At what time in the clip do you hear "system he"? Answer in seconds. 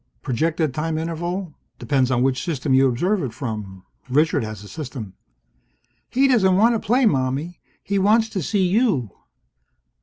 4.67-6.27